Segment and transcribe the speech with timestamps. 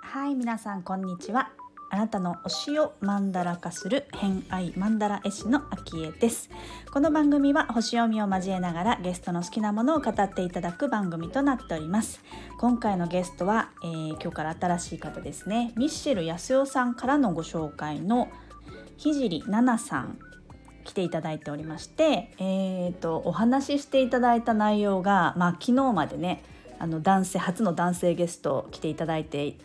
[0.00, 1.50] はい皆さんこんにちは。
[1.90, 6.50] あなたの推しをマンダラ化する偏愛マンダラ絵師の秋江です。
[6.92, 12.22] この番組は星読みを交えながらゲストの好きなものを語っていただく番組となっております。
[12.58, 15.72] 今回のゲストは、えー、今日から新しい方ですね。
[15.76, 18.28] ミッシェル安代さんからのご紹介の
[18.96, 20.18] ひじり奈々さん
[20.84, 26.42] 来ていただいておりまして、えーと、お話ししていただいた内容が、まあ、昨日までね
[26.78, 29.56] あの男性初の男性ゲスト来ていただいて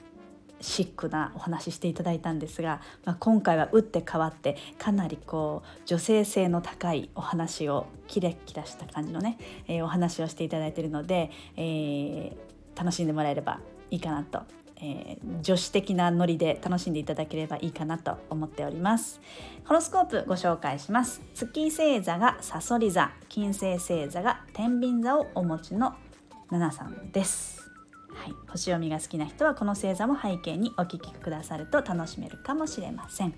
[0.62, 9.38] シックなお話ししていただいたんですが、まあ、今回は打って変わってかなりこう女性性の高いお話をキラキラした感じのね、
[9.68, 12.36] えー、お話をしていただいているので、えー、
[12.78, 13.59] 楽しんでもらえれば
[13.92, 14.42] いいかなと、
[14.80, 19.20] えー、女子的なノリで楽しんでいただければいいかなと思っております。
[19.66, 21.22] ホロスコープご紹介します。
[21.34, 25.95] 月星座がサソリ座金星星座が天秤座をお持ちの
[26.52, 27.72] ナナさんです。
[28.09, 33.34] はい、星読みが好きな人はこの星座も背景にお聞きくださると楽しめるかもしれません。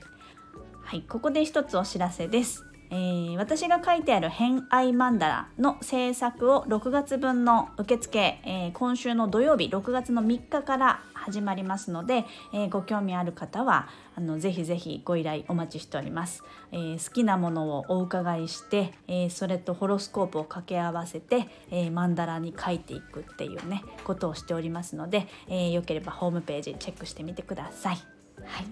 [0.81, 2.68] はい、ここで一つお知らせです。
[2.91, 27.97] えー、私が書いてある「偏愛マンダラ」の制作を6月分の受付、えー、今週の土曜日6月の3日から始まりますので、えー、ご興味ある方はあのぜひぜひご依頼お待ちしております、えー、好きなものをお伺いして、えー、それとホロスコープを掛け合わせて、えー、マンに書いていくっていうねことをしておりますので、えー、よければホームページチェックしてみてください。
[28.45, 28.65] はい、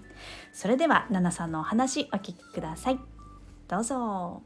[0.54, 3.17] それではナナさんのお話お聞きください。
[3.68, 4.42] どうぞ。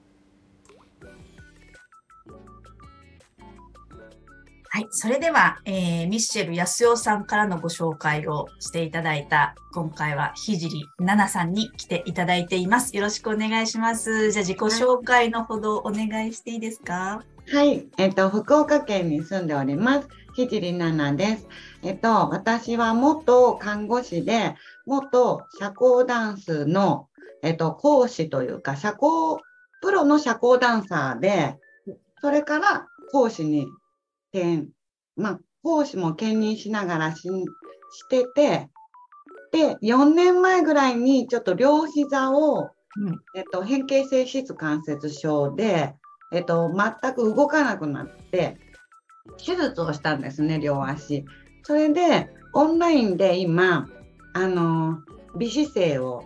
[4.73, 12.95] はい、それでは、えー、ミッシェル安代さんからのご紹介をしていただいた、今回はひじりななさんに来ていただいています。
[12.95, 14.31] よろしくお願いします。
[14.31, 17.21] じゃあ自己紹介のほどお願いしていいですか？
[17.51, 20.07] はい、えっ、と、福岡県に住んでおります。
[20.35, 21.47] ひじりななです。
[21.83, 27.09] えっ、と、私は元看護師で、元社交ダンスの、
[27.43, 29.41] えっ、と、講師というか、社交、
[29.81, 31.57] プロの社交ダンサーで、
[32.21, 33.67] それから講師に
[34.31, 34.69] 兼、
[35.15, 38.69] まあ、講師も兼任しながらししてて、
[39.51, 45.95] で、4年前ぐらいにちょっと両膝を、うん、えっと、変形性質関節症で、
[46.31, 48.57] えっと、全く動かなくなって、
[49.37, 51.25] 手術をしたんですね、両足。
[51.63, 53.87] それで、オンラインで今、
[54.33, 54.99] あの、
[55.37, 56.23] 美姿勢を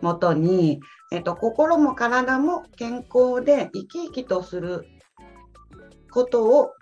[0.00, 0.80] もとに、
[1.12, 4.86] えっと、心も体も健康で生き生きとする
[6.10, 6.72] ことを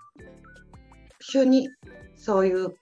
[1.19, 1.69] 主に
[2.15, 2.75] そういう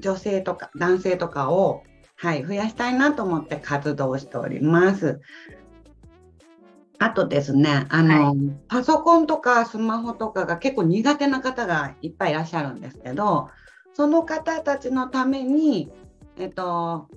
[0.00, 1.82] 女性とか男性とかを、
[2.16, 5.20] はい、増やしたいなと思って活動しております。
[6.98, 8.36] あとですね、あの、はい、
[8.68, 13.48] パソコンとかスマホとかが結構苦手な方がいっぱいいらっしゃるんですけど、
[13.94, 15.90] その方たちのために、
[16.38, 17.08] えっと、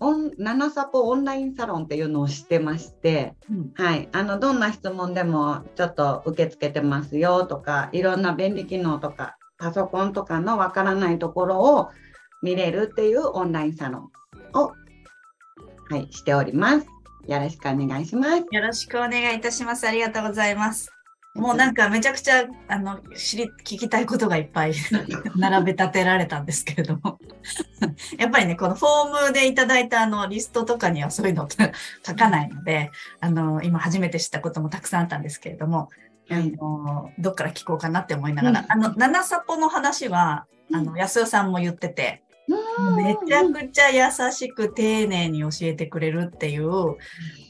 [0.00, 11.88] オン7サポオンラインサロンっていうのをしてまして、うん、はい、あのどんな質問でもちょっと受け付けてますよとかいろんな便利機能とかパソコンとかのわからないところを
[12.42, 14.72] 見れるっていうオンラインサロンを、
[15.88, 16.86] はい、しております。
[17.26, 18.44] よろしくお願いします。
[18.50, 19.86] よろしくお願いいたします。
[19.88, 20.95] ありがとうございます。
[21.36, 24.74] もうなんかめちゃくちゃあの知り聞きたいことがいっぱい
[25.36, 27.18] 並べ立てられたんですけれども
[28.18, 31.48] やっぱりねこのフォームでいただいたあのリストとかにはそういうの
[32.06, 35.90] 書かないのであの今初めて知ったこともたくさんあったんですけれども、
[36.30, 42.22] あのどっから聞こうかなって思いながら、うん、あの七サポの話はあの安代さんも言ってて。
[42.96, 46.70] めちゃくちゃ優しく丁寧に教えてくれるっていう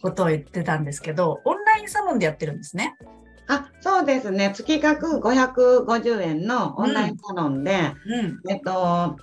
[0.00, 2.96] ことを言ってたんですけど、オンラインサロンでやってるんですね。
[3.48, 4.52] あそうですね。
[4.54, 8.14] 月額550円のオンラインサロンで、うん。
[8.14, 9.16] うん、えっと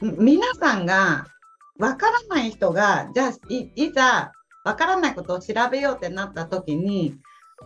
[0.00, 1.26] 皆さんが
[1.78, 4.32] わからない人がじゃあいざ
[4.64, 7.16] わからないことを調べようってなった時に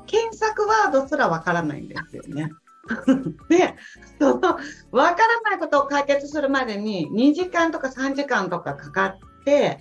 [0.06, 2.50] 検索ワードすらわからないんですよね。
[3.48, 3.74] で
[4.20, 4.58] その
[4.92, 9.80] わからないことを解決するまでに2時間とか3時間とかかかって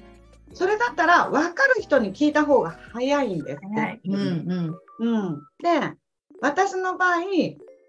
[0.56, 4.00] それだったら分かる人に聞いた方が早いんですね。
[4.06, 4.16] うん。
[4.18, 5.94] うんうん、で
[6.42, 7.20] 私の場合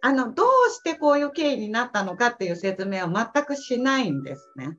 [0.03, 4.77] あのどうしてこういう経緯になったのかっていう説明を全くしないんですね。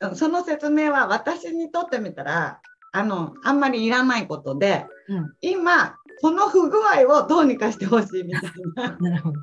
[0.00, 2.60] うん、その説明は私にとってみたら
[2.92, 8.96] あのあんまりいらないことで、うん、今この不具合をどうにかしてほしいみたいな。
[9.00, 9.40] なるほど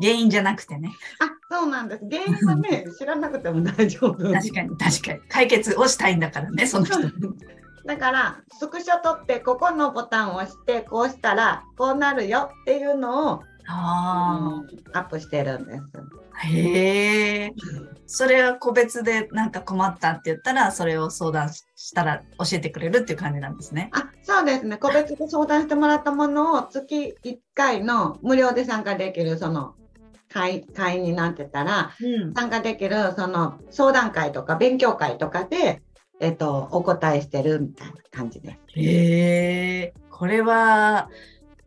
[0.00, 0.90] 原因じゃなくてね。
[1.20, 2.04] あ、そうなんです。
[2.10, 4.32] 原因はね、 知らなくても大丈夫。
[4.32, 5.20] 確かに、確かに。
[5.28, 6.98] 解決をしたいんだからね、その人。
[7.86, 14.62] だからスクショ撮ってここのボタンを押してこうしたらこうなるよっていうのをあ
[14.94, 15.80] アップしてるんです。
[16.32, 16.46] あ。
[16.46, 17.54] へえ。
[18.06, 21.64] それは個別でなんか困ったって言ったら、それを相談し
[21.94, 23.90] たら教えてくれるっていう感じなんですね。
[23.92, 29.74] あそうですね個別で相談してもらったものを月1回の無料で参加できるその
[30.34, 32.34] 会会になってたらうん。
[32.34, 35.82] 参加できるその相談会とか勉強会とかで、
[36.20, 38.80] えっと、お答えしてるみたいな感じです。
[38.80, 39.94] へえ。
[40.10, 41.08] これは、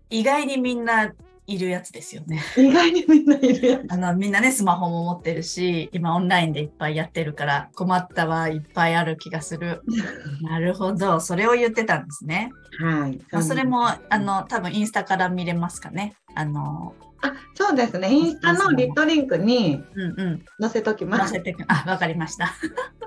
[0.09, 1.13] 意外にみんな
[1.47, 2.41] いるやつですよね。
[2.57, 3.85] 意外にみんないるやつ。
[3.89, 9.81] あの、みんなね、スマホも持ってるし、今オンラインでいっぱいやってるから、困ったはいっぱいある気がする。
[10.41, 11.21] なるほど。
[11.21, 12.51] それを言ってたんですね。
[12.79, 13.19] はい。
[13.31, 16.15] まあ、それも、あの、多分インスタから見れますかね。
[16.35, 18.11] あの、あそうですね。
[18.11, 20.45] インスタのリットリンクにうんうん。
[20.59, 21.31] 載せときます。
[21.31, 22.53] 載せてく、あ、わかりました。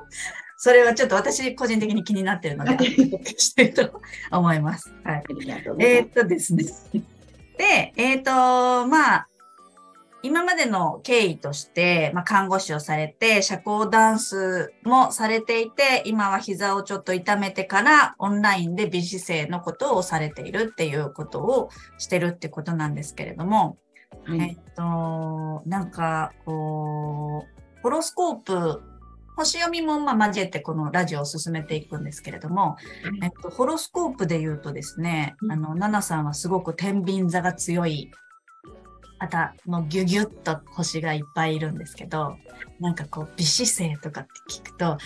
[0.56, 2.76] それはちょっと私個人的に気になってるので、
[3.38, 4.92] したいと思います。
[5.04, 5.16] はい。
[5.16, 6.64] ありがとうございえーっとですね。
[7.56, 9.26] で、えーっと、まあ、
[10.22, 23.78] 今までの経緯として、まあ、看護師をされて、社交ダンスもされていて、今は膝をちょっと痛めてから、オンラインで美姿勢のことをされているっていうことをしてるってことなんですけれども、
[24.36, 24.48] はい。
[24.50, 28.82] えっと、なんか、こう、ホロスコープ、
[29.36, 32.76] 星読みもまあ交えてこのラジオを進めていくんですけれども、
[33.22, 35.52] えっと、ホロスコープで言うとですね、うん。
[35.52, 38.10] あの、ナナさんはすごく天秤座が強い、
[39.18, 42.36] また、もうギュギュッと星がいっぱいいるんですけど、
[42.80, 44.98] なんかこう、美姿勢とかって聞くと、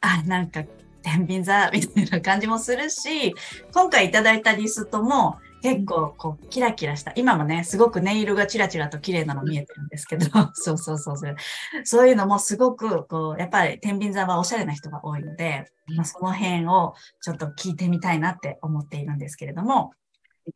[0.00, 0.64] あ、なんか、
[1.02, 3.34] 天秤座みたいな感じもするし、
[3.72, 7.12] 今回いただいたリストも結構こうキラキラした。
[7.16, 11.36] 今もね、すごくネイルがチラチラと綺麗なの見えてるんですけど、 そうそうそうそう。
[11.84, 19.92] そういうのもすごくこう、やっぱり天秤座はおしゃれな人が多いので、まあ、その辺をちょっと聞いてみたいなって思っているんですけれども、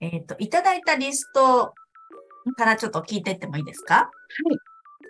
[0.01, 1.75] えっ、と、いただいたリスト
[2.57, 4.11] からちょっと聞いていってもいいですか？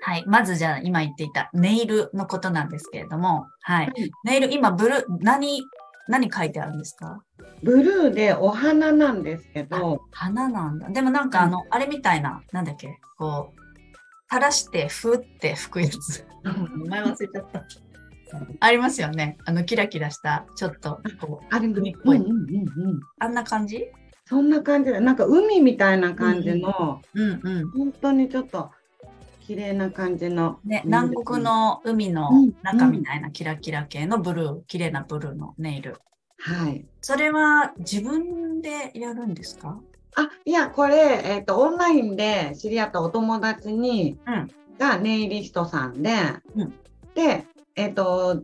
[0.04, 0.24] はい。
[0.26, 3.86] まずじゃあ今言っていたネイルのことなんですけれども、はい。
[3.86, 5.62] はいネイル、今ブルー、何、
[6.08, 7.22] 何書いてあるんですか？
[7.62, 10.88] ブルーでお花なんですけど、花なんだ。
[10.90, 13.60] でもなんかあの、あれみたいな、なんだっけ、こう、
[14.30, 16.26] 垂らして、ふって吹くやつ。
[16.42, 16.52] 名
[16.88, 17.64] 前忘れちゃった。
[18.60, 19.36] ありますよね。
[19.44, 23.86] あの、キラキラした、ちょっと、こう、あれ海っぽいうんうんうんうんあんな感じ？
[24.24, 27.70] そんな感じで、なんか海みたいな感じの、うんうん。
[27.72, 28.70] 本当にちょっと
[29.46, 30.58] 綺麗な感じの。
[30.64, 32.30] ね、南国の海の
[32.62, 35.96] 中みたいなキラキラ系のブルー、綺麗なブルーのネイル。
[36.38, 36.84] はい。
[37.00, 39.78] それは自分でやるんですか？
[40.16, 44.48] あ、いや、これ、えっ、と、オンラインで知り合ったお友達に、うん
[44.78, 46.10] がネイリストさんで、
[46.56, 46.74] うん
[47.14, 47.44] で、
[47.76, 48.42] えっ、と、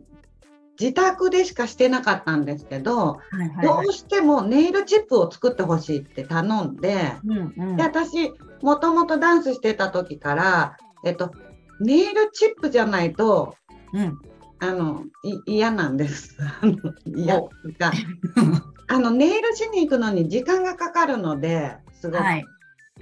[0.79, 3.83] 自宅でしかしてなかったんですけど、はいはい、はい。
[3.83, 8.31] どうしてもネイルチップを作ってほしいって頼んで、うんうんで、私、
[8.61, 11.31] もともとダンスしてた時から、えっ、と、
[11.79, 13.55] ネイルチップじゃないと、
[13.93, 14.19] うん。
[14.59, 16.37] あの、い嫌なんです。
[16.61, 16.75] あの
[17.05, 17.91] 嫌が。
[18.87, 22.23] あの、ネイルしに行くのに時間がかかるので、すごく。
[22.23, 22.45] はい。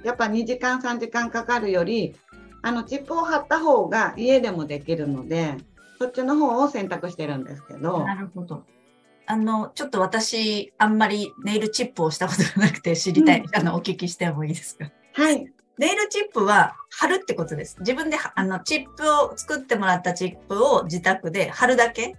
[0.04, 2.14] やっぱ2時間、3時間かかるより、
[2.62, 5.56] あの、チップを貼った方が家でもできるので、
[5.98, 8.64] そっちの方を選択してるんですけど、なるほど。
[9.26, 13.40] あの、ちょっと私、あんまりネイルチップをしたことがなくて知りたい。
[13.40, 14.90] うんあの、お聞きしてもいいですか？
[15.14, 15.52] はい。
[15.78, 17.76] ネイルチップは貼るってことです。
[17.80, 22.16] 自分ではあのチップを作ってもらったチップを自宅で貼るだけ？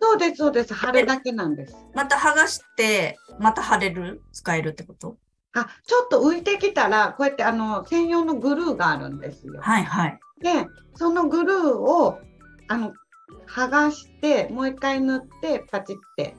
[0.00, 0.74] そうです、そうです。
[0.74, 1.76] 貼るだけなんです。
[1.94, 4.22] また剥がして、また貼れる？
[4.32, 5.16] 使えるってこと？
[5.54, 9.54] あ、ちょっと浮いてきたら、こうやってあの、専用のグルーがあるんですよ。
[9.60, 10.18] はいはい。
[10.42, 12.18] で、そのグルーを、
[12.68, 12.92] あの、
[13.48, 16.36] 剥がして、もう一回塗って、パチって。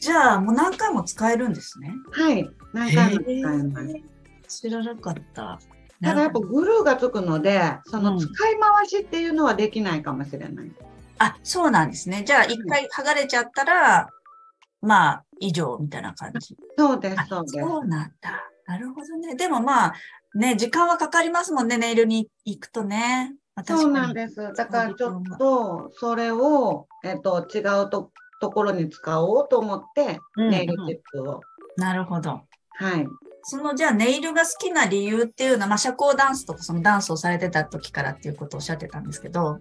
[0.00, 1.94] じゃあ、もう何回も使えるんですね。
[2.10, 2.50] はい。
[2.72, 3.80] 何回も使えま
[4.48, 4.62] す。
[4.62, 5.60] 知らなかった。
[6.02, 10.72] ただやっぱグルーがつくので、そうのん使い回しっていうのはできないかもしれない。
[11.18, 12.24] あ、そうなんですね。
[12.26, 14.08] じゃあ、一回剥がれちゃったら、
[14.80, 16.56] まあ、以上みたいな感じ。
[16.78, 17.54] そうですあ、そうです。
[17.60, 18.42] そうなんだ。
[18.66, 19.34] なるほどね。
[19.34, 19.94] でもまあ、
[20.34, 23.34] ね、時間はかかりますもんね、ネイルに行くとね。
[23.54, 24.36] まあそうなん確です。
[24.54, 31.40] だからちょっと、それを、えっと、違うとところに使おうと思って、うんうんネイルチップを。
[31.76, 32.40] なるほど。
[32.70, 33.06] はい。
[33.42, 39.58] そのじゃあネイルが好きな理由っていうのは、まあ、社交ダンスとかそのダンスをされてた時からっていうことをおっしゃってたんですけど、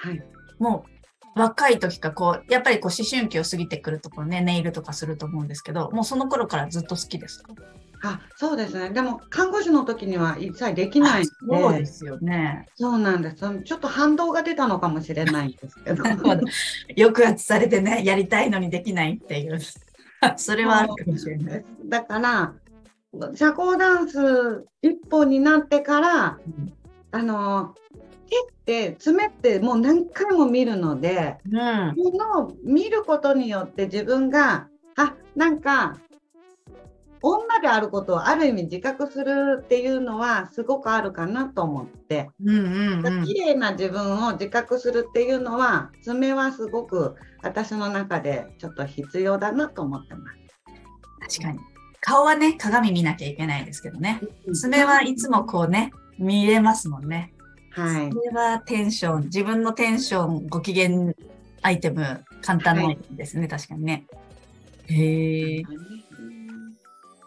[0.00, 0.22] はい。
[0.58, 0.84] も
[1.36, 7.52] う若い時かこう、やっぱりこう思春期を過ぎてくるところね、ネイルとかすると思うんですけど、もうその頃からずっと好きですか？
[8.02, 8.90] あ、そうですね。
[8.90, 12.66] でも、看護師の時には一切できないそうので、ですよね。
[12.76, 13.36] そうなんです。
[13.36, 16.04] ちょっと反動が出たのかもしれないんですけど
[16.96, 19.58] 抑圧されてね、やりたいのにできないっていう。
[20.36, 21.64] それはあるかもしれない。
[21.86, 22.54] だから、
[23.34, 26.38] 社交ダンス一本になってから、
[27.10, 27.74] あの、
[28.28, 31.94] 手って爪ってもう何回も見るので、うん。
[31.96, 35.96] この見ることによって自分が、あ、なんか、
[37.20, 43.24] 女であることをある意味自覚するっていうのはすごくあるかなと思って、うんうんうん。
[43.24, 50.30] 綺麗な自分を自覚するっていうのは爪はすごく私の中でちょっと必要だなと思ってま
[51.28, 51.38] す。
[51.40, 51.77] 確かに。
[52.00, 54.20] 顔はね、鏡見なきゃいけないですけどね。
[54.54, 57.32] 爪はいつもこうね、見れますもんね。
[57.70, 58.20] はいそ。
[58.20, 60.90] れはテンション、自分のテンション、ご機嫌
[61.62, 64.06] アイテム、簡単なアイテムですね、確かにね。
[64.86, 65.62] へえ。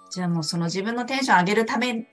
[0.09, 2.07] じゃあもうその自分のテンション上げるため、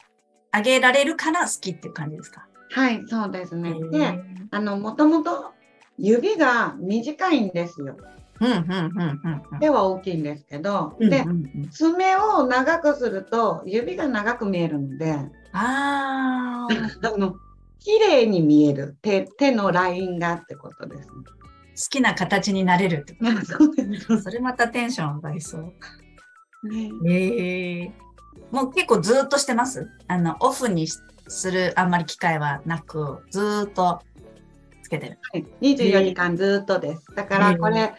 [0.54, 2.46] 上げられるから好きっていう感じですか？
[2.70, 3.70] はい、そうですね。
[3.70, 5.52] へで、えあの、もともと
[5.96, 7.96] 指が短いんですよ。
[8.40, 9.61] うんうんうんうんうん。
[9.61, 11.25] 手は大きいんですけど、で
[11.71, 15.12] 爪を長くすると指が長く見えるので、
[15.52, 16.68] ああ、
[17.14, 17.37] あの、
[17.80, 23.42] 綺麗に見える手手のラインがってことです好きな形になれるってこね。
[23.47, 24.21] そうですと。
[24.21, 25.75] それまたテンション上がりそう。
[26.68, 26.90] ね。
[27.04, 27.92] へえ。
[28.50, 29.88] もう結構ずーっとしてます？
[30.09, 34.00] あの、オフにするあんまり機会はなく、ずーっと
[34.83, 35.18] つけてる。
[35.33, 37.07] はい24時間ずっとです。
[37.14, 37.95] だからこれ、え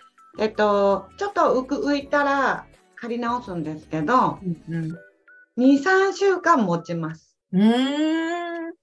[0.47, 2.65] っと、ちょっと浮く浮いたら
[2.95, 4.97] 借り直すんですけど、うんうん。
[5.57, 7.37] 2、3週間持ちます。
[7.51, 8.73] うーん。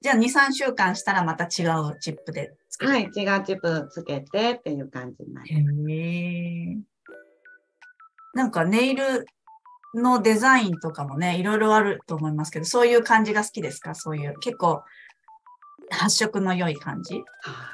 [0.00, 2.92] じゃあ2、3週間したらまた違うチップでつけて。
[2.92, 3.10] はい、違う
[3.44, 5.78] チップつけてっていう感じになります。
[8.34, 9.26] なんかネイル
[9.94, 13.94] のデザインとかもね、いろいろあると思いますけど、そういう感じが好きですか？
[13.94, 14.82] そういう結構
[15.90, 17.22] 発色の良い感じ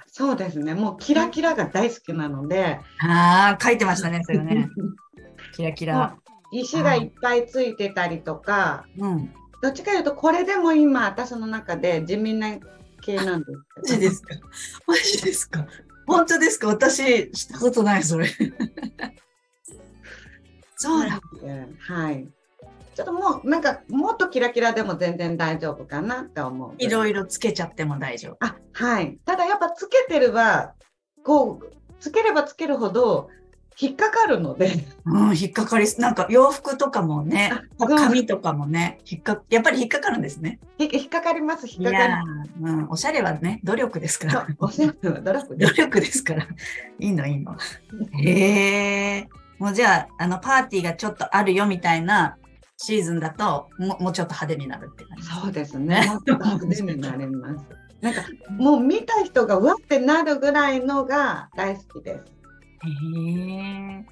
[0.07, 0.75] そうですね。
[0.75, 4.69] もうキラキラが大好きなので、ああ、書いてましたね、それね。
[5.57, 6.17] キラキラ。
[6.53, 9.33] 石がいっぱいついてたりとか、うん。
[9.61, 12.59] どっちかというとこれでも今私の中で地味な
[13.01, 13.83] 系なんですマ。
[13.97, 14.35] ジですか？
[14.87, 15.67] マジですか？
[16.07, 18.29] 本当ですか私、したことない、それ。
[20.77, 21.21] そうだ。
[21.89, 22.29] はい。
[22.95, 26.75] ちょっともうなんかもっとキラキラでも全然大丈夫かなって思う。
[26.79, 28.37] いろいろつけちゃっても大丈夫。
[28.41, 29.19] あ、はい。
[29.25, 30.75] ただやっぱつけてれば、
[31.25, 33.31] こう、つければつけるほど
[33.81, 34.73] 引っかかるので、
[35.05, 40.61] うん、引っかかりす、なんか洋服とかもね、髪とかもね、引っか、やっぱり引っかかるんですね。
[40.79, 44.57] ひ引っかかります、引いっかかりやー、うん、おしゃれはね、努力ですかそらう。
[44.59, 46.47] おせんべいは努力で努力ですから。
[47.01, 47.57] いいの、いいの。
[48.13, 49.29] へえ。
[49.59, 52.37] もうじゃあ、あの、パーティーがちょっとあるよみたいな
[52.77, 55.23] シーズンだと、ももうちょっと派手になるって感じ。
[55.25, 56.05] そうですね。
[56.27, 57.65] 派手になります。
[58.01, 62.25] なんかもう見た人がうわってなるぐらいのが大好きです。
[62.87, 64.07] へえ。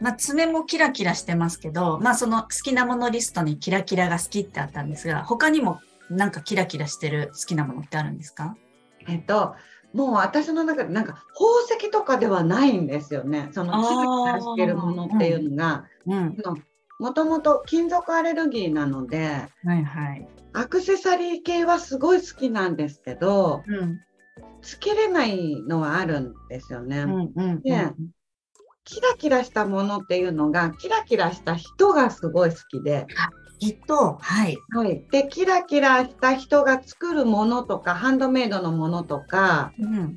[0.00, 8.56] まあ、爪もキラキラしてますけど、まあ、その好きなものリストにキラキラが好きってあったんですが、他にもなんかキラキラしてる好きなものってあるんですか？
[9.08, 9.54] えっと、
[9.92, 13.48] もう私の中でなんか宝石とかではないんですよね。
[13.52, 13.78] そのキ
[14.32, 16.36] ラキラしてるものっていうのが、うん。
[16.98, 20.28] もともと金属アレルギーなので、はいはい。
[20.52, 24.00] アクセサリー系はすごい好きなんですけど、うん。
[24.62, 27.00] つけれないのはあるんですよね。
[27.00, 27.60] うんうん。
[27.62, 27.94] ね
[28.84, 33.06] キラキラしたものっていうのが、キラキラした人がすごい好きで、
[33.58, 34.56] きっと、はい。
[34.70, 35.04] はい。
[35.10, 40.16] で、キラキラした人が作るものとか、ハンドメイドのものとか、うん。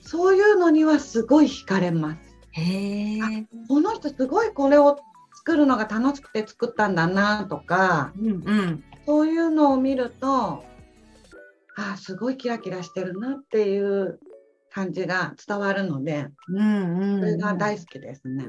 [0.00, 2.18] そういうのにはすごい惹かれます。
[2.50, 3.20] へえ。
[3.68, 4.98] この人すごいこれを
[5.44, 8.84] 作るのが楽しくて作ったんだなとか、うんうん。
[9.04, 10.64] そういうのを見ると、
[11.76, 14.20] あすごいキラキラしてるなっていう
[14.70, 17.20] 感じが伝わるので、うんうん。
[17.20, 18.46] それが大好きですね。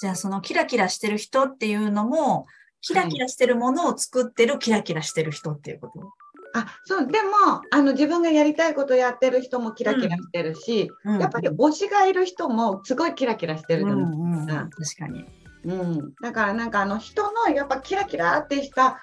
[0.00, 2.46] じゃあそのキラキラしてる人っていうのも、
[2.80, 6.12] キラキラしてるものを作ってるキラキラしてる人っていうこと、
[6.58, 14.16] あそうでもあの自分がやりたいことやってる人もキラキラしてるし、うんやっぱり推しがいる人もすごいキラキラしてるじゃないですか。
[14.16, 15.24] うんうんうん、確かに。
[15.64, 15.72] う
[16.08, 19.00] ん、だからなんかあの人のやっぱキラキラってした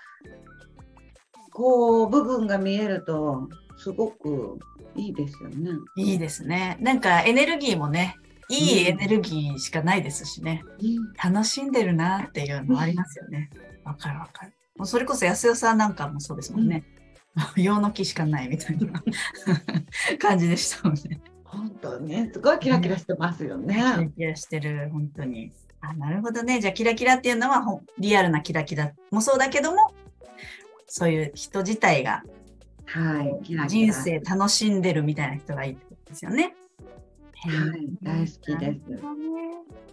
[1.51, 4.57] こう部分が見えるとすごく
[4.95, 5.71] いいですよね。
[5.97, 6.77] いいですね。
[6.79, 8.15] なんかエネルギーもね、
[8.49, 10.63] いいエネルギーしかないですしね。
[11.23, 13.49] 楽しんでるなっていうのありますよね。
[13.83, 14.53] わかるわかる。
[14.77, 16.83] もうそれこそ安代さんなんかもそうですもんね。
[17.57, 19.03] 用の気しかないみたいな
[20.19, 21.21] 感じでしたもんね。
[21.43, 23.75] 本当ねすごいキラキラしてますよね。
[23.75, 25.51] キラキラしてる、本当に。
[25.81, 26.59] あ、なるほどね。
[26.59, 27.63] じゃあ、キラキラっていうのは
[27.99, 29.93] リアルなキラキラもそうだけども、
[30.87, 32.23] そういう人自体が
[32.85, 36.55] はい、キラキラ人生楽しんでるみたいな人がいいってことですよね。
[37.35, 38.79] はい、大好きです。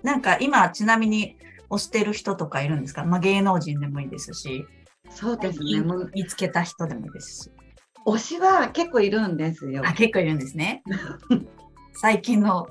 [0.02, 1.36] なんか今ちなみに
[1.68, 4.66] 推してる人とかいるんですか、まあ、芸能人でもいいですし
[5.10, 5.80] そうですね。
[5.82, 7.50] もう見つけた人でもですし。
[8.06, 9.82] 推しは結構いるんですよ。
[9.84, 10.82] あ結構いるんですね。
[11.94, 12.66] 最近の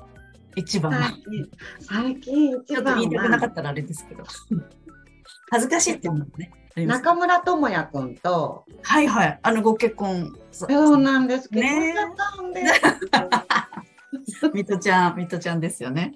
[0.56, 1.02] 一番は。
[1.02, 4.24] 最近、最近ちょっと一番言いたくなかはったらあれですけど。
[5.50, 6.52] 恥ずかしいっていうね。
[6.86, 9.38] 中村智也くんと、はいはい。
[9.42, 10.32] あのご結婚。
[10.50, 11.48] そそうなんです。
[11.48, 11.94] けど、ね。
[11.94, 14.50] 結婚しちゃったんです。
[14.54, 16.14] ミトちゃんミトちゃんですよね。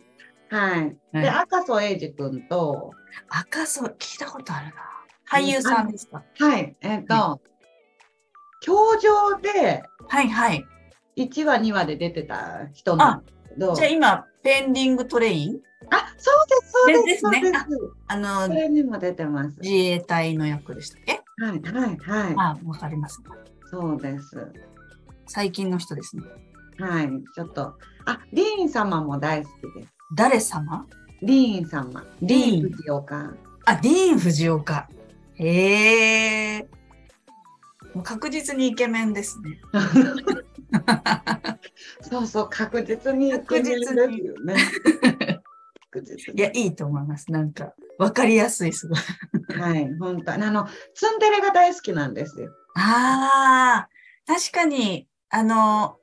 [0.48, 0.96] はい。
[1.12, 1.28] で、はい。
[1.28, 2.92] 赤楚衛二くんと、
[3.28, 4.93] 赤そう聞いたことあるな
[5.36, 6.22] 俳優さんですか？
[6.38, 7.40] はい、えっ、と、
[8.60, 10.64] 教場ではいはい
[11.16, 15.60] 1話、2話で出てた人なんですけど、じゃあ今ペンディングトレイン？
[15.90, 17.64] あ、そうです、そうです、ですねそうです。
[18.08, 19.58] あのそれにも出てます。
[19.60, 21.20] 自衛隊の役でしたっけ？
[21.42, 22.34] はい、はい、はい。
[22.36, 23.20] あわかります
[23.70, 24.52] そうです。
[25.26, 26.22] 最近の人ですね
[26.78, 27.74] はい、ちょっと。
[28.06, 29.88] あ、リーン様も大好きです。
[30.16, 30.86] 誰様？
[31.22, 32.04] リーン様。
[32.20, 33.32] リーンリーン藤岡。
[33.66, 34.88] あディーン・フジオカ
[35.36, 36.68] へえ
[37.94, 39.60] もう確実にイケメンですね
[42.02, 44.04] そうそう、確実にイケメンですよ
[44.44, 44.56] ね。
[45.90, 48.98] 確実いやいいと思いますなんかわかりやすいすごい
[49.56, 49.62] に。
[49.62, 50.42] はい、本当に。
[50.42, 52.50] あの、ツンデレが大好きなんですよ。
[52.76, 55.98] あー確かにあの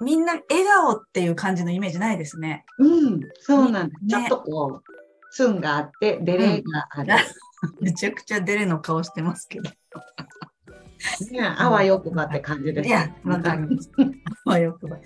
[0.00, 4.04] みんな笑顔っていう感じのイメージないですねうん、そうなんです。
[4.04, 7.14] ねちょっとこう、ツンがあって、デレがある。
[7.80, 9.70] めちゃくちゃデレの顔してますけど
[11.30, 12.88] ね、あわよくばって感じです。
[12.88, 13.90] いや、わかります。
[14.46, 14.98] あよくば。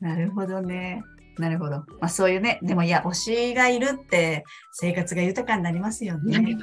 [0.00, 1.02] なるほどね。
[1.38, 1.78] なるほど。
[1.78, 6.56] まあそういうね、でもいや、推しがいるって生活が豊かになりますよね。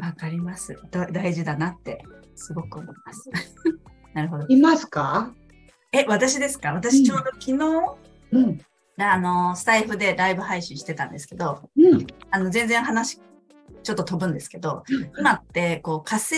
[0.00, 1.06] わかりますだ。
[1.06, 2.04] 大事だなって
[2.36, 3.30] すごく思います。
[4.14, 4.46] なるほど。
[4.48, 5.32] いますか？
[5.92, 6.72] え、私ですか？
[6.72, 7.96] 私ちょうど昨日、
[8.32, 8.58] うん。
[9.00, 12.06] あの、スタイフでライブ配信してたんですけど、うん。
[12.30, 13.20] あの、全然話、
[13.82, 14.84] ちょっと飛ぶんですけど、
[15.18, 16.36] 今って、こう、火星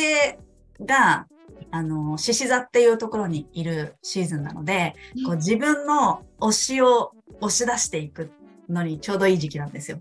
[0.80, 1.26] が、
[1.70, 4.94] あの、獅子座っていうところにいるシーズンなので、
[5.26, 8.30] こう自分の推しを押し出していく
[8.68, 10.00] のにちょうどいい時期なんですよ。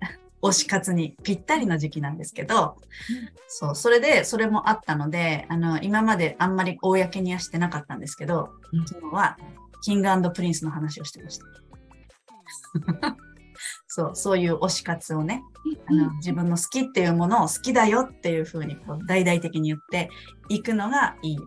[0.42, 2.76] 推し活にぴったりの時期なんですけど、
[3.48, 9.38] そう、それで、それもあったので、あの、今まであんまり公にはしてなかったんですけど、うん昨日は、
[9.82, 11.46] キングプリンスの話をしてました。
[13.94, 15.44] そう、そういう推し活をね、
[15.86, 20.10] あの自分の好きっていうものを好きだよっていうふうにこう大々的に言って
[20.48, 21.38] いくのがいい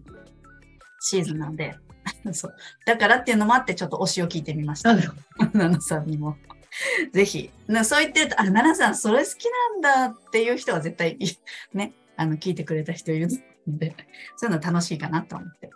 [1.02, 1.76] シーズンなんで、
[2.32, 2.56] そう。
[2.86, 4.96] だからっていうのもあって、ちょっと推しを聞いてみました。
[4.96, 5.16] なるほ
[5.60, 6.38] ナナさんにも。
[7.12, 7.52] ぜひ。
[7.68, 9.44] なそう言ってると、あ、ナナさんそれ好き
[9.84, 11.28] なんだっていう人は絶対い、
[11.74, 13.28] ね、あの、聞いてくれた人いる
[13.68, 13.94] ので、
[14.38, 15.70] そういうの楽しいかなと思って。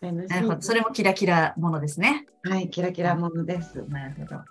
[0.00, 0.12] はい。
[0.12, 0.62] なるほど。
[0.62, 2.28] それもキラキラものですね。
[2.44, 3.84] はい、キラキラものです。
[3.88, 4.44] なるほど。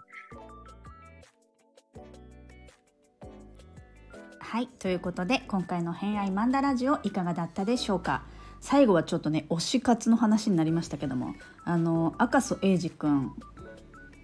[4.50, 8.24] はいということで今回の「偏愛マンダラジオ」いかがだったでしょうか？
[8.62, 13.34] 最後はちょっとね推し活の話になりましたけどもあの赤楚衛二くん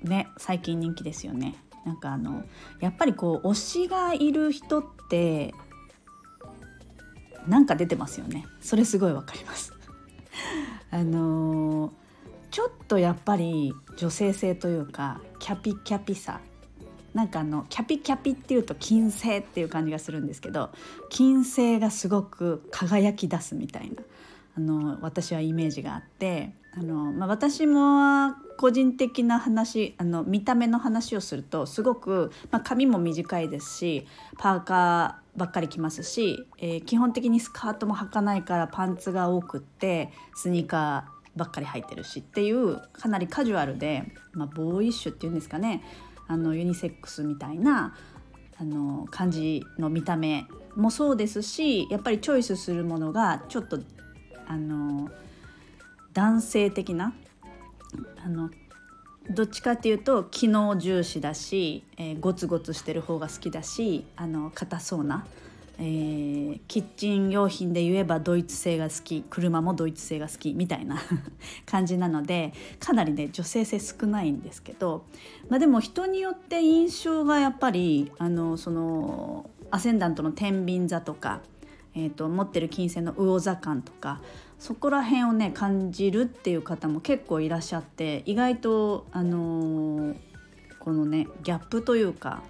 [0.02, 1.56] ね最近人気ですよね。
[1.86, 2.46] なんかあの
[2.80, 5.54] やっぱりこう推しがいる人って
[7.46, 8.46] なんか出てますよね。
[8.62, 9.74] それすごいわかります。
[10.90, 11.92] あの
[12.50, 16.40] ちょっとやっぱり女性性というかキャピキャピさ
[17.14, 20.72] なんかあのキャピキャピっていうと金星っていう感じがするんですけど
[21.10, 24.04] 金星がすごく輝き出すみたいな
[24.56, 45.84] あの私はイメージがあってあの、まあ、私も個人的な話あの見た目の話をするとすごく、まあ、髪も短いですしパーカーばっかり着ますし、えー基本的にスカートも履かないからパンツが多くってスニーカーばっかり履いてるしっていうかなりカジュアルで、まあ、ボーイッシュっていうんですかね。
[46.34, 47.96] あのユニセックスみたいな
[48.58, 53.80] あの感じの見た目もそうですしやっぱりチョイスするものがちょっと
[54.48, 55.10] あの
[56.14, 57.14] 男性的な
[58.26, 58.50] あの
[59.30, 65.26] どっちかっていうと機能重視だし、えーゴツゴツしてる方が好きだしあの硬そうな、
[65.80, 70.98] えーキッチン用品で言えばドイツ製が好き車もドイツ製が好きみたいな
[71.66, 75.06] 感じなのでかなりね女性性少ないんですけど、
[75.50, 81.42] まあ、でも人によって印象がやっぱりあのそのアセンダントの天秤座とか、
[81.96, 84.22] えー、と持ってる金星の魚座感とか
[84.60, 90.16] そこら辺をね感じるっていう方も結構いらっしゃって意外とあのー
[90.84, 92.44] このねギャップというか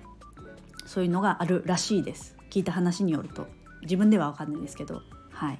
[0.87, 2.35] そういうのがあるらしいです。
[2.53, 3.47] 聞いた話によると
[3.81, 5.59] 自分では分かんないですけどはい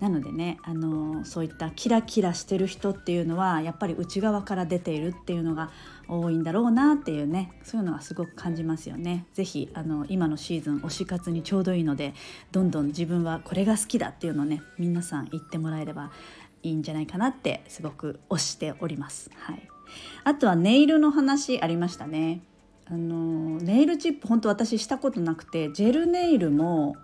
[0.00, 5.70] なのでねあのそういったキラキラしてる人っていうのはやっぱり内側から出ているっていうのが
[6.08, 9.26] 多いんだろうなっていうねそういうのはすごく感じますよね。
[9.34, 12.14] ぜひあの今のシーズン推し活にちょうどいいので
[12.50, 16.10] どんどん自分はこれが好きだっていうのをね皆さん言ってもらえれば
[16.62, 19.30] いいんじゃないかなってすごく推しております。
[19.36, 19.68] はい、
[20.24, 22.40] あとはネイルの話ありましたね。
[22.90, 26.96] あのネイルチップ本当私したことなくてジェルネイルも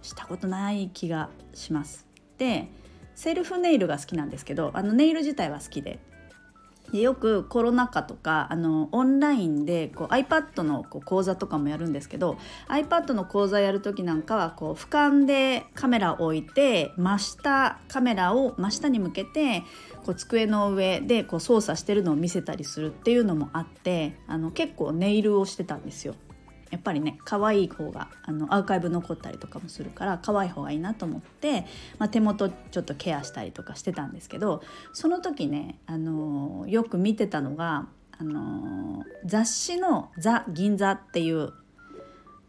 [0.00, 2.06] したことない気がします。
[2.38, 2.68] で
[3.16, 5.98] セルフネイルが好きなんですけどあのネイル自体は好きで
[6.94, 19.64] でよくコロナ禍とかあのオンラインでこう iPad のこう講座とかもやるんですけど iPad の講座やる時なんかはこう俯瞰でカメラを置いて真下カメラを真下に向けて
[20.06, 26.14] こう机の上でこう操作してるのを見せたりするっていうのもあってあの結構ネイルをしてたんですよ。
[26.74, 31.66] やっぱりね可愛い方があのアーカイブ残ったりとかもするから可愛い方がいいなと思って、
[32.00, 34.60] まあ、手元ちょっとケアしたりとかしてたんですけど
[34.92, 37.86] その時ね、あのよく見てたのが、
[38.18, 41.52] あの雑誌の「ザ・銀座」っていう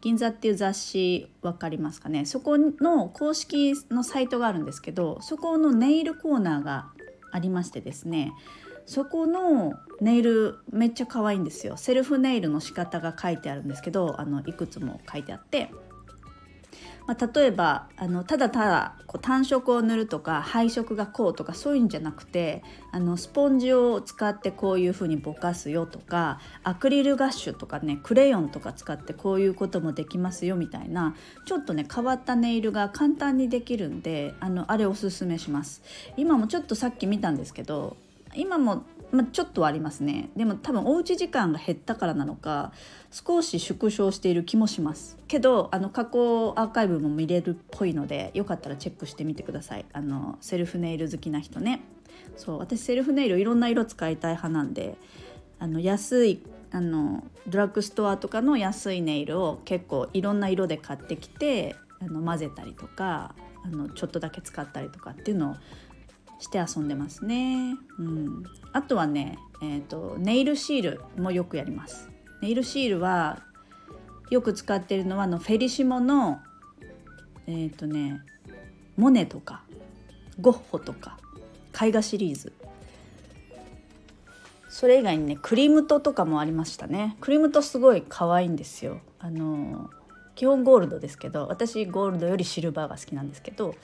[0.00, 2.26] 銀座っていう雑誌分かりますかね？
[2.26, 6.88] そこの公式のサイトがあるんですけどそこのネイルコーナーが
[7.30, 8.32] ありましてですね
[8.86, 11.76] そこのネイルめっちゃ可愛いんですよ。
[11.76, 15.70] セルフネイルの仕方が書いてあるんですけどあのいくつも書いてあって、
[17.06, 35.82] まあ、例えばあのただただこう単色を塗るとか配色がこうとかそういうんじゃなくてあのスポンジを使ってこういう風にぼかすよとかアクリルガッシュとかねクレヨンとか使ってこういうこともできますよみたいなちょっとね変わったネイルが簡単にできるんであのあれおすすめします。
[36.16, 37.96] 今もちょっとさっき見たんですけど
[38.36, 40.30] 今も、まちょっとはありますね。
[40.36, 42.72] でも多分おうち時間が減ったからなのか
[43.10, 45.18] 少し縮小している気もします。
[45.28, 49.84] けどあの過去アーカイブも見れるっぽいのでよかったらチェックしてみてください。
[49.92, 51.82] あのセルフネイル好きな人ね。
[52.36, 54.96] そう私セルフネイルいろんな色使いたい派なんで
[55.58, 65.56] あの安いあのドラッグストアとかの安いネイルを結構いろんな色で買ってきてあの混ぜたりとかあのちょっとだけ使ったりとかっていうのを
[66.38, 67.76] して遊んでますね。
[67.98, 72.10] うん、あとはね、えーと、ネイルシールもよくやります。
[72.42, 73.42] ネイルシールは
[74.30, 76.40] よく使ってるのはあのフェリシモの
[77.46, 78.20] えっ、ー、とね
[78.96, 79.62] モネとか
[80.40, 81.18] ゴッホとか
[81.80, 82.52] 絵画シリーズ
[84.68, 89.90] それ以外にねクリムトとかもありましたねクリムトすごい可愛いんですよあの
[90.34, 93.74] 基本ゴールドですけど私ゴールドよりシルバーが好きなんですけど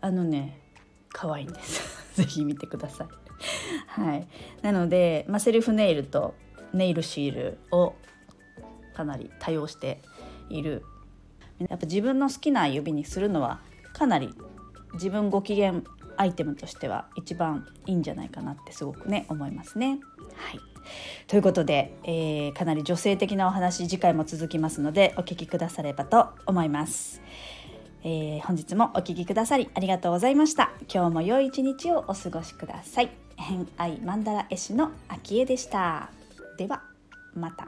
[0.00, 0.58] あのね
[1.14, 2.04] 可愛いんです。
[2.20, 3.08] ぜひ見てください。
[3.86, 4.28] はい。
[4.60, 6.34] なので、まあ、セルフネイルと
[6.74, 7.94] ネイルシールを
[8.94, 10.02] かなり多用して
[10.50, 10.84] いる。
[11.58, 13.60] やっぱ自分の好きな指にするのは
[13.92, 14.34] かなり
[14.94, 15.82] 自分ご機嫌
[16.16, 20.00] アイテムとしては一番いいんじゃないかなってすごくね思いますね。
[20.34, 20.60] はい。
[21.28, 27.22] ということで、えー、かなり女性的なお話次回も続きますのでお聞きくださればと思います。
[28.04, 30.70] えー、本日もお聴きくださりありがとうございました。
[30.92, 33.10] 今日も良い一日をお過ごしください。
[33.36, 36.10] 偏愛マンダラ絵師の秋江でした。
[36.58, 36.82] では
[37.34, 37.66] また。